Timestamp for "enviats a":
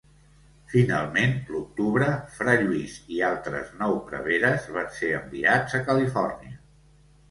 5.23-5.87